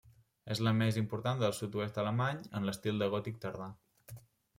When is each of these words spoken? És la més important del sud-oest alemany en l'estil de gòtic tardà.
És 0.53 0.59
la 0.67 0.71
més 0.77 0.95
important 1.01 1.43
del 1.43 1.53
sud-oest 1.57 1.99
alemany 2.03 2.39
en 2.61 2.65
l'estil 2.71 2.97
de 3.05 3.11
gòtic 3.17 3.37
tardà. 3.45 3.69